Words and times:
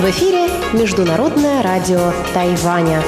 В 0.00 0.10
эфире 0.10 0.48
Международное 0.72 1.62
радио 1.62 2.12
Тайваня. 2.34 3.00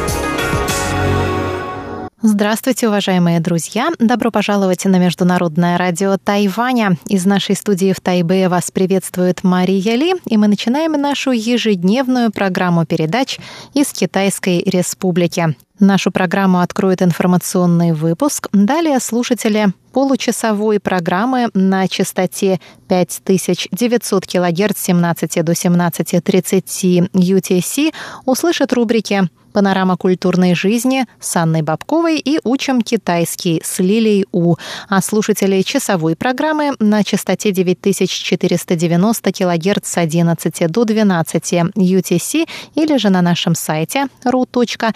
Здравствуйте, 2.23 2.87
уважаемые 2.87 3.41
друзья! 3.41 3.89
Добро 3.99 4.31
пожаловать 4.31 4.85
на 4.85 4.97
Международное 4.97 5.79
радио 5.79 6.19
Тайваня. 6.23 6.99
Из 7.07 7.25
нашей 7.25 7.57
студии 7.57 7.95
в 7.95 8.01
Тайбе 8.03 8.51
вас 8.51 8.71
приветствует 8.71 9.43
Мария 9.43 9.97
Ли, 9.97 10.15
и 10.27 10.37
мы 10.37 10.47
начинаем 10.47 10.93
нашу 10.93 11.31
ежедневную 11.31 12.31
программу 12.31 12.85
передач 12.85 13.39
из 13.73 13.91
Китайской 13.95 14.63
Республики. 14.67 15.57
Нашу 15.79 16.11
программу 16.11 16.61
откроет 16.61 17.01
информационный 17.01 17.93
выпуск. 17.93 18.49
Далее 18.53 19.01
слушатели 19.01 19.69
получасовой 19.95 20.79
программы 20.79 21.49
на 21.55 21.89
частоте 21.89 22.61
5900 22.89 24.27
кГц 24.27 24.79
с 24.79 24.83
17 24.83 25.43
до 25.43 25.53
17.30 25.53 27.11
UTC 27.13 27.95
услышат 28.27 28.75
рубрики 28.75 29.31
«Панорама 29.53 29.97
культурной 29.97 30.55
жизни» 30.55 31.07
с 31.21 31.37
Анной 31.37 31.63
Бабковой 31.63 32.19
и 32.19 32.41
«Учим 32.45 32.83
китайский» 32.83 33.61
с 33.65 33.79
Лилией 33.79 34.27
У. 34.33 34.57
А 34.89 35.03
слушатели 35.03 35.63
часовой 35.63 36.17
программы 36.17 36.73
на 36.79 37.03
частоте 37.05 37.53
9490 37.53 39.33
кГц 39.33 39.89
с 39.89 39.97
11 39.97 40.71
до 40.71 40.85
12 40.85 41.53
UTC 41.77 42.49
или 42.75 42.97
же 42.97 43.11
на 43.11 43.23
нашем 43.23 43.55
сайте 43.55 44.07
ru.rti.org.tw 44.25 44.91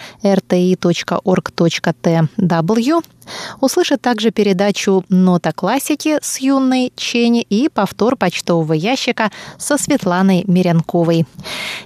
услышат 3.61 4.01
также 4.01 4.31
передачу 4.31 5.03
«Нота 5.09 5.51
классики» 5.51 6.17
с 6.21 6.39
юной 6.39 6.91
Чени 6.95 7.41
и 7.41 7.69
повтор 7.69 8.15
почтового 8.15 8.73
ящика 8.73 9.31
со 9.57 9.77
Светланой 9.77 10.43
Мирянковой. 10.47 11.25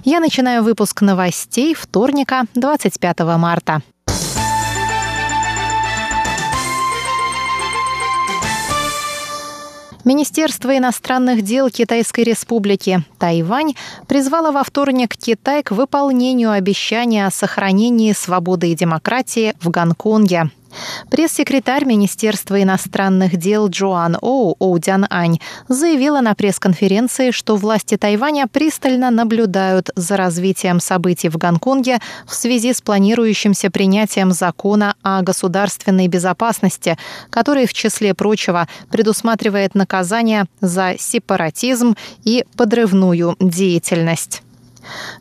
Я 0.04 0.20
начинаю 0.20 0.62
выпуск 0.62 1.00
новостей 1.00 1.74
вторника, 1.74 2.44
25 2.60 3.20
марта. 3.38 3.80
Министерство 10.04 10.76
иностранных 10.76 11.42
дел 11.42 11.70
Китайской 11.70 12.24
Республики 12.24 13.02
Тайвань 13.18 13.74
призвало 14.06 14.50
во 14.50 14.62
вторник 14.62 15.16
Китай 15.16 15.62
к 15.62 15.70
выполнению 15.70 16.50
обещания 16.50 17.26
о 17.26 17.30
сохранении 17.30 18.12
свободы 18.12 18.70
и 18.72 18.74
демократии 18.74 19.54
в 19.60 19.70
Гонконге. 19.70 20.50
Пресс-секретарь 21.10 21.84
Министерства 21.84 22.62
иностранных 22.62 23.36
дел 23.36 23.68
Джоан 23.68 24.16
Оу 24.20 24.56
Оудян 24.58 25.06
Ань 25.10 25.38
заявила 25.68 26.20
на 26.20 26.34
пресс-конференции, 26.34 27.30
что 27.30 27.56
власти 27.56 27.96
Тайваня 27.96 28.46
пристально 28.46 29.10
наблюдают 29.10 29.90
за 29.96 30.16
развитием 30.16 30.80
событий 30.80 31.28
в 31.28 31.36
Гонконге 31.36 31.98
в 32.26 32.34
связи 32.34 32.72
с 32.72 32.80
планирующимся 32.80 33.70
принятием 33.70 34.32
закона 34.32 34.94
о 35.02 35.22
государственной 35.22 36.08
безопасности, 36.08 36.96
который, 37.30 37.66
в 37.66 37.74
числе 37.74 38.14
прочего, 38.14 38.68
предусматривает 38.90 39.74
наказание 39.74 40.46
за 40.60 40.94
сепаратизм 40.98 41.96
и 42.24 42.44
подрывную 42.56 43.36
деятельность. 43.40 44.42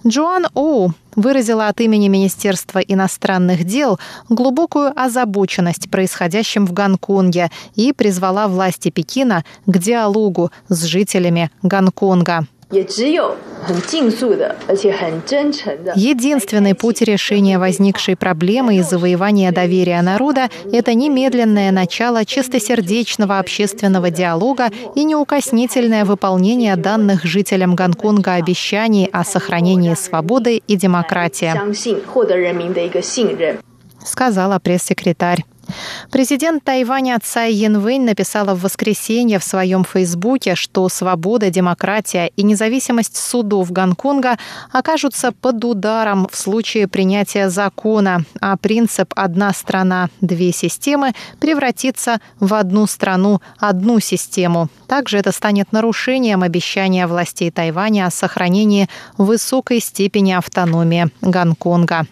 Джоан 0.06 0.48
Оу 0.54 0.94
выразила 1.16 1.68
от 1.68 1.82
имени 1.82 2.08
Министерства 2.08 2.80
иностранных 2.80 3.64
дел 3.64 4.00
глубокую 4.30 4.92
озабоченность 5.00 5.90
происходящим 5.90 6.66
в 6.66 6.74
Гонконге 6.74 7.50
и 7.76 7.94
призвала 7.94 8.48
власти 8.48 8.90
Пекина 8.90 9.44
к 9.66 9.78
диалогу 9.78 10.52
с 10.70 10.84
жителями 10.84 11.52
Гонконга. 11.62 12.48
Единственный 15.96 16.76
путь 16.76 17.02
решения 17.02 17.58
возникшей 17.58 18.16
проблемы 18.16 18.78
и 18.78 18.84
завоевания 18.84 19.52
доверия 19.52 20.00
народа– 20.04 20.50
это 20.72 20.94
немедленное 20.94 21.72
начало 21.72 22.26
чистосердечного 22.26 23.40
общественного 23.40 24.12
диалога 24.12 24.70
и 24.94 25.04
неукоснительное 25.04 26.06
выполнение 26.06 26.76
данных 26.76 27.26
жителям 27.26 27.76
Гонконга 27.76 28.36
обещаний 28.36 29.10
о 29.12 29.24
сохранении 29.24 29.96
свободы 29.96 30.62
и 30.68 30.76
демократии, 30.76 31.52
сказала 34.06 34.60
пресс-секретарь. 34.60 35.44
Президент 36.12 36.64
Тайваня 36.64 37.20
Цай 37.22 37.54
Янвэнь 37.54 38.04
написала 38.04 38.56
в 38.56 38.62
воскресенье 38.62 39.40
в 39.40 39.44
своем 39.44 39.84
фейсбуке, 39.84 40.56
что 40.56 40.90
свобода, 40.90 41.50
демократия 41.50 42.32
и 42.36 42.44
независимость 42.44 43.18
судов 43.18 43.72
Гонконга 43.72 44.38
окажутся 44.72 45.32
под 45.32 45.64
ударом 45.64 46.28
в 46.32 46.36
случае 46.36 46.88
принятия 46.88 47.50
закона, 47.50 48.24
а 48.42 48.58
принцип 48.58 49.14
«одна 49.16 49.54
страна, 49.54 50.10
две 50.22 50.52
системы» 50.52 51.14
превратится 51.40 52.20
в 52.40 52.54
одну 52.54 52.88
страну, 52.88 53.42
одну 53.58 54.00
систему. 54.00 54.70
Также 54.88 55.18
это 55.18 55.32
станет 55.32 55.72
нарушением 55.72 56.44
обещания 56.44 57.06
властей 57.08 57.52
Тайваня 57.52 58.08
о 58.08 58.12
сохранении 58.12 58.90
высокой 59.18 59.80
степени 59.80 60.32
автономии 60.34 61.10
Гонконга. 61.22 62.08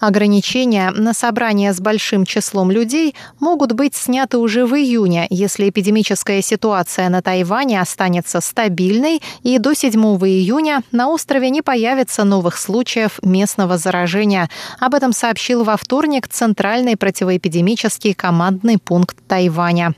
Ограничения 0.00 0.90
на 0.90 1.12
собрания 1.12 1.72
с 1.72 1.80
большим 1.80 2.24
числом 2.24 2.70
людей 2.70 3.14
могут 3.40 3.72
быть 3.72 3.96
сняты 3.96 4.38
уже 4.38 4.64
в 4.64 4.74
июне, 4.74 5.26
если 5.30 5.68
эпидемическая 5.68 6.40
ситуация 6.40 7.08
на 7.08 7.20
Тайване 7.20 7.80
останется 7.80 8.40
стабильной 8.40 9.20
и 9.42 9.58
до 9.58 9.74
7 9.74 9.92
июня 10.00 10.82
на 10.92 11.08
острове 11.08 11.50
не 11.50 11.62
появится 11.62 12.24
новых 12.24 12.56
случаев 12.58 13.18
местного 13.22 13.76
заражения. 13.76 14.48
Об 14.78 14.94
этом 14.94 15.12
сообщил 15.12 15.64
во 15.64 15.76
вторник 15.76 16.28
Центральный 16.28 16.96
противоэпидемический 16.96 18.14
командный 18.14 18.78
пункт 18.78 19.16
Тайваня. 19.26 19.94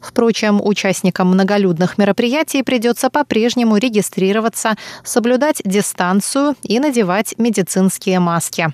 Впрочем, 0.00 0.60
участникам 0.62 1.28
многолюдных 1.28 1.98
мероприятий 1.98 2.62
придется 2.62 3.10
по-прежнему 3.10 3.76
регистрироваться, 3.76 4.76
соблюдать 5.04 5.62
дистанцию 5.64 6.56
и 6.62 6.78
надевать 6.78 7.34
медицинские 7.38 8.20
маски. 8.20 8.72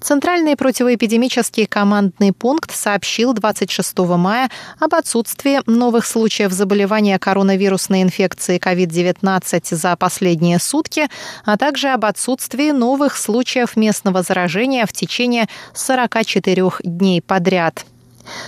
Центральный 0.00 0.56
противоэпидемический 0.56 1.66
командный 1.66 2.32
пункт 2.32 2.74
сообщил 2.74 3.32
26 3.32 3.98
мая 3.98 4.50
об 4.78 4.94
отсутствии 4.94 5.60
новых 5.66 6.06
случаев 6.06 6.52
заболевания 6.52 7.18
коронавирусной 7.18 8.02
инфекцией 8.02 8.58
COVID-19 8.58 9.74
за 9.74 9.96
последние 9.96 10.58
сутки, 10.58 11.08
а 11.44 11.56
также 11.56 11.88
об 11.88 12.04
отсутствии 12.04 12.70
новых 12.70 13.16
случаев 13.16 13.76
местного 13.76 14.22
заражения 14.22 14.86
в 14.86 14.92
течение 14.92 15.46
44 15.74 16.70
дней 16.84 17.20
подряд. 17.22 17.84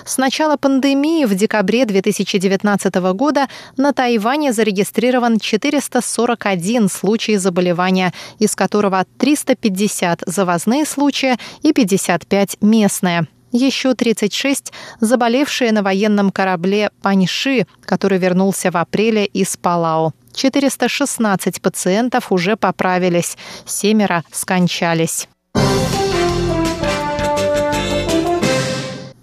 С 0.04 0.18
начала 0.18 0.56
пандемии 0.56 1.24
в 1.24 1.34
декабре 1.34 1.84
2019 1.84 2.94
года 3.14 3.48
на 3.76 3.92
Тайване 3.92 4.52
зарегистрирован 4.52 5.38
441 5.38 6.88
случай 6.88 7.36
заболевания, 7.36 8.12
из 8.38 8.54
которого 8.54 9.04
350 9.18 10.22
завозные 10.26 10.84
случаи 10.84 11.36
и 11.62 11.72
55 11.72 12.58
местные 12.60 13.26
еще 13.52 13.94
36 13.94 14.72
заболевшие 15.00 15.72
на 15.72 15.82
военном 15.82 16.30
корабле 16.30 16.90
«Паньши», 17.02 17.66
который 17.84 18.18
вернулся 18.18 18.70
в 18.70 18.76
апреле 18.76 19.26
из 19.26 19.56
Палау. 19.56 20.12
416 20.34 21.60
пациентов 21.60 22.30
уже 22.30 22.56
поправились, 22.56 23.36
семеро 23.66 24.22
скончались. 24.30 25.28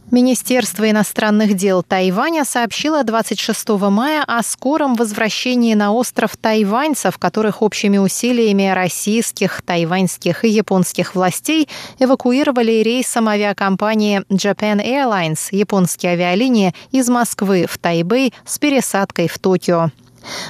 Министерство 0.09 0.89
иностранных 0.89 1.53
дел 1.55 1.83
Тайваня 1.83 2.45
сообщило 2.45 3.03
26 3.03 3.67
мая 3.91 4.23
о 4.25 4.41
скором 4.41 4.95
возвращении 4.95 5.73
на 5.73 5.91
остров 5.91 6.37
тайваньцев, 6.37 7.17
которых 7.17 7.61
общими 7.61 7.97
усилиями 7.97 8.69
российских, 8.69 9.61
тайваньских 9.63 10.45
и 10.45 10.47
японских 10.47 11.13
властей 11.13 11.67
эвакуировали 11.99 12.83
рейсом 12.83 13.27
авиакомпании 13.27 14.21
Japan 14.29 14.81
Airlines, 14.81 15.49
японские 15.51 16.13
авиалинии, 16.13 16.73
из 16.91 17.09
Москвы 17.09 17.65
в 17.69 17.77
Тайбэй 17.77 18.33
с 18.45 18.59
пересадкой 18.59 19.27
в 19.27 19.37
Токио. 19.39 19.91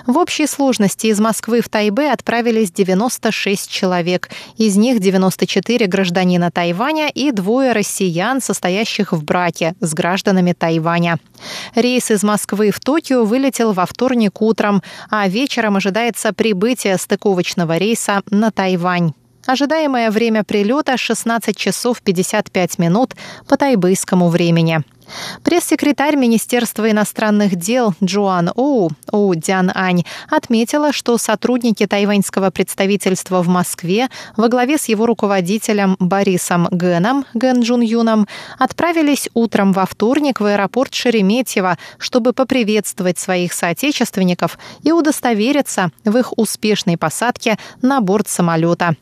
В 0.06 0.18
общей 0.18 0.48
сложности 0.48 1.08
из 1.08 1.20
Москвы 1.20 1.62
в 1.62 1.70
Тайбе 1.70 2.12
отправились 2.12 2.72
96 2.72 3.70
человек. 3.70 4.30
Из 4.58 4.78
них 4.78 5.00
94 5.00 5.88
гражданина 5.88 6.52
Тайваня 6.52 7.10
и 7.10 7.32
двое 7.32 7.72
россиян, 7.72 8.42
состоящих 8.42 9.14
в 9.14 9.24
браке 9.24 9.76
с 9.80 9.94
гражданами 9.94 10.54
Тайваня. 10.54 11.20
Рейс 11.76 12.12
из 12.12 12.24
Москвы 12.24 12.72
в 12.72 12.80
Токио 12.80 13.24
вылетел 13.24 13.74
во 13.74 13.86
вторник 13.86 14.42
утром, 14.42 14.82
а 15.10 15.28
вечером 15.28 15.76
ожидается 15.76 16.34
прибытие 16.34 16.98
стыковочного 16.98 17.78
рейса 17.78 18.22
на 18.30 18.52
Тайвань. 18.52 19.14
Ожидаемое 19.48 20.12
время 20.12 20.44
прилета 20.44 20.98
16 20.98 21.56
часов 21.56 22.02
55 22.02 22.80
минут 22.80 23.16
по 23.48 23.56
тайбэйскому 23.56 24.28
времени. 24.28 24.84
Пресс-секретарь 25.42 26.18
Министерства 26.18 26.92
иностранных 26.92 27.56
дел 27.56 27.94
Джоан 28.04 28.52
Оу, 28.56 28.92
Оу 29.10 29.36
Дян 29.36 29.72
Ань, 29.74 30.04
отметила, 30.30 30.92
что 30.92 31.18
сотрудники 31.18 31.88
тайваньского 31.88 32.50
представительства 32.50 33.42
в 33.42 33.48
Москве 33.48 34.10
во 34.36 34.50
главе 34.50 34.78
с 34.78 34.90
его 34.90 35.06
руководителем 35.06 35.96
Борисом 36.00 36.68
Гэном, 36.72 37.26
Ген 37.34 37.62
Джун 37.62 37.80
Юном, 37.80 38.28
отправились 38.60 39.30
утром 39.34 39.72
во 39.72 39.86
вторник 39.86 40.42
в 40.42 40.46
аэропорт 40.46 40.94
Шереметьево, 40.94 41.78
чтобы 42.00 42.34
поприветствовать 42.34 43.18
своих 43.18 43.54
соотечественников 43.54 44.60
и 44.84 44.92
удостовериться 44.92 45.92
в 46.04 46.18
их 46.18 46.38
успешной 46.38 46.98
посадке 46.98 47.58
на 47.82 48.02
борт 48.02 48.28
самолета. 48.28 48.98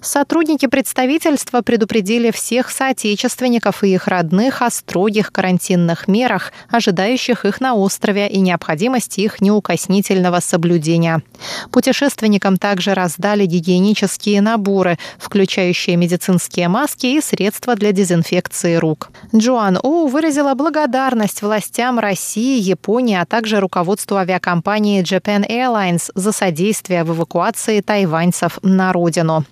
Сотрудники 0.00 0.66
представительства 0.66 1.62
предупредили 1.62 2.30
всех 2.30 2.70
соотечественников 2.70 3.84
и 3.84 3.94
их 3.94 4.06
родных 4.06 4.62
о 4.62 4.70
строгих 4.70 5.32
карантинных 5.32 6.08
мерах, 6.08 6.52
ожидающих 6.70 7.44
их 7.44 7.60
на 7.60 7.74
острове 7.74 8.28
и 8.28 8.40
необходимости 8.40 9.20
их 9.20 9.40
неукоснительного 9.40 10.40
соблюдения. 10.40 11.22
Путешественникам 11.70 12.56
также 12.56 12.94
раздали 12.94 13.46
гигиенические 13.46 14.40
наборы, 14.40 14.98
включающие 15.18 15.96
медицинские 15.96 16.68
маски 16.68 17.06
и 17.06 17.20
средства 17.20 17.74
для 17.74 17.92
дезинфекции 17.92 18.76
рук. 18.76 19.10
Джоан 19.34 19.78
У 19.82 20.06
выразила 20.06 20.54
благодарность 20.54 21.42
властям 21.42 21.98
России, 21.98 22.60
Японии, 22.60 23.16
а 23.16 23.24
также 23.24 23.60
руководству 23.60 24.16
авиакомпании 24.16 25.02
Japan 25.02 25.48
Airlines 25.48 26.10
за 26.14 26.32
содействие 26.32 27.04
в 27.04 27.12
эвакуации 27.14 27.80
тайваньцев 27.80 28.58
на 28.62 28.92
родину. 28.92 29.44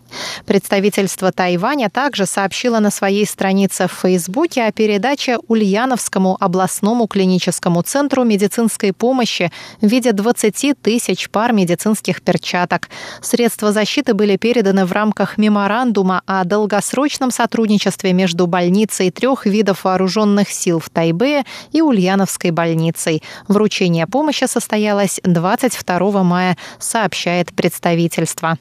Представительство 0.47 1.33
Тайваня 1.33 1.89
также 1.89 2.27
сообщило 2.27 2.79
на 2.79 2.91
своей 2.91 3.27
странице 3.27 3.87
в 3.87 3.93
Фейсбуке 3.93 4.65
о 4.65 4.73
передаче 4.73 5.39
Ульяновскому 5.49 6.37
областному 6.39 7.07
клиническому 7.07 7.83
центру 7.83 8.25
медицинской 8.25 8.93
помощи 8.93 9.51
в 9.81 9.87
виде 9.87 10.13
20 10.13 10.75
тысяч 10.81 11.31
пар 11.31 11.53
медицинских 11.53 12.23
перчаток. 12.23 12.89
Средства 13.21 13.73
защиты 13.73 14.15
были 14.15 14.37
переданы 14.37 14.85
в 14.85 14.93
рамках 14.93 15.39
меморандума 15.39 16.23
о 16.27 16.45
долгосрочном 16.45 17.31
сотрудничестве 17.31 18.13
между 18.13 18.47
больницей 18.47 19.11
трех 19.11 19.47
видов 19.47 19.85
вооруженных 19.85 20.51
сил 20.51 20.81
в 20.81 20.91
Тайбе 20.91 21.45
и 21.73 21.81
Ульяновской 21.81 22.51
больницей. 22.51 23.23
Вручение 23.49 24.07
помощи 24.07 24.45
состоялось 24.45 25.21
22 25.25 26.23
мая, 26.23 26.57
сообщает 26.79 27.53
представительство. 27.53 28.59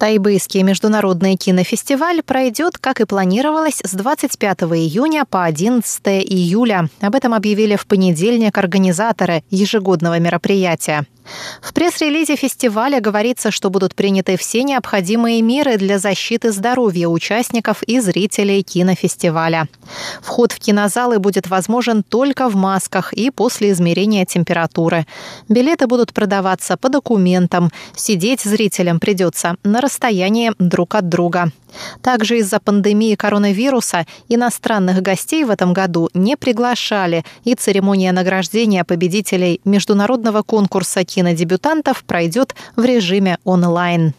Тайбэйский 0.00 0.62
международный 0.62 1.36
кинофестиваль 1.36 2.22
пройдет, 2.22 2.78
как 2.78 3.02
и 3.02 3.04
планировалось, 3.04 3.82
с 3.84 3.92
25 3.92 4.62
июня 4.62 5.26
по 5.28 5.44
11 5.44 6.00
июля. 6.24 6.88
Об 7.02 7.14
этом 7.14 7.34
объявили 7.34 7.76
в 7.76 7.86
понедельник 7.86 8.56
организаторы 8.56 9.44
ежегодного 9.50 10.18
мероприятия. 10.18 11.04
В 11.60 11.72
пресс-релизе 11.74 12.36
фестиваля 12.36 13.00
говорится, 13.00 13.50
что 13.50 13.70
будут 13.70 13.94
приняты 13.94 14.36
все 14.36 14.62
необходимые 14.62 15.42
меры 15.42 15.76
для 15.76 15.98
защиты 15.98 16.52
здоровья 16.52 17.08
участников 17.08 17.82
и 17.82 18.00
зрителей 18.00 18.62
кинофестиваля. 18.62 19.68
Вход 20.22 20.52
в 20.52 20.58
кинозалы 20.58 21.18
будет 21.18 21.48
возможен 21.48 22.02
только 22.02 22.48
в 22.48 22.56
масках 22.56 23.12
и 23.12 23.30
после 23.30 23.70
измерения 23.72 24.24
температуры. 24.24 25.06
Билеты 25.48 25.86
будут 25.86 26.12
продаваться 26.12 26.76
по 26.76 26.88
документам. 26.88 27.70
Сидеть 27.94 28.42
зрителям 28.42 28.98
придется 28.98 29.56
на 29.62 29.80
расстоянии 29.80 30.52
друг 30.58 30.94
от 30.94 31.08
друга. 31.08 31.52
Также 32.02 32.38
из-за 32.38 32.58
пандемии 32.58 33.14
коронавируса 33.14 34.06
иностранных 34.28 35.02
гостей 35.02 35.44
в 35.44 35.50
этом 35.50 35.72
году 35.72 36.08
не 36.14 36.36
приглашали, 36.36 37.24
и 37.44 37.54
церемония 37.54 38.12
награждения 38.12 38.84
победителей 38.84 39.60
международного 39.64 40.42
конкурса 40.42 41.04
кинодебютантов 41.10 42.04
пройдет 42.04 42.54
в 42.76 42.84
режиме 42.84 43.38
онлайн. 43.44 44.14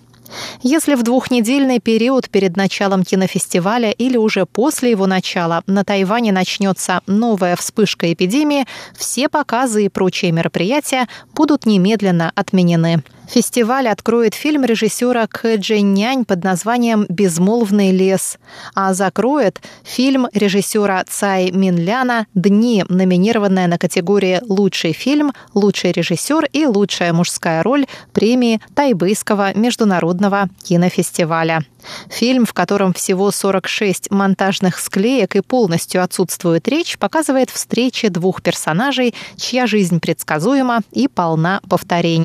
Если 0.62 0.96
в 0.96 1.04
двухнедельный 1.04 1.80
период 1.80 2.30
перед 2.30 2.56
началом 2.56 3.04
кинофестиваля 3.04 3.92
или 3.92 4.18
уже 4.18 4.46
после 4.46 4.92
его 4.92 5.08
начала 5.08 5.64
на 5.68 5.84
Тайване 5.84 6.32
начнется 6.32 7.02
новая 7.08 7.56
вспышка 7.56 8.12
эпидемии, 8.14 8.66
все 8.96 9.28
показы 9.28 9.86
и 9.86 9.90
прочие 9.90 10.32
мероприятия 10.32 11.08
будут 11.34 11.66
немедленно 11.66 12.32
отменены. 12.36 13.04
Фестиваль 13.28 13.88
откроет 13.88 14.34
фильм 14.34 14.66
режиссера 14.66 15.26
Кэ 15.28 15.58
Нянь 15.82 16.26
под 16.26 16.44
названием 16.44 17.06
«Безмолвный 17.08 17.92
лес», 17.92 18.38
а 18.76 18.94
закроет 18.94 19.62
фильм 19.84 20.28
режиссера 20.34 21.04
Цай 21.08 21.52
Минляна 21.52 22.28
«Дни», 22.34 22.84
номинированная 22.90 23.68
на 23.68 23.78
категории 23.78 24.42
«Лучший 24.44 24.92
фильм», 24.92 25.34
«Лучший 25.54 25.94
режиссер» 25.94 26.46
и 26.52 26.66
«Лучшая 26.66 27.14
мужская 27.14 27.64
роль» 27.64 27.86
премии 28.12 28.60
Тайбэйского 28.76 29.58
международного 29.58 30.50
кинофестиваля. 30.64 31.64
Фильм, 32.10 32.46
в 32.46 32.54
котором 32.54 32.94
всего 32.94 33.32
46 33.32 34.12
монтажных 34.12 34.78
склеек 34.78 35.36
и 35.36 35.42
полностью 35.42 36.04
отсутствует 36.04 36.68
речь, 36.68 36.98
показывает 36.98 37.50
встречи 37.50 38.08
двух 38.10 38.42
персонажей, 38.42 39.16
чья 39.38 39.68
жизнь 39.68 40.00
предсказуема 40.00 40.82
и 40.92 41.08
полна 41.08 41.62
повторений. 41.68 42.20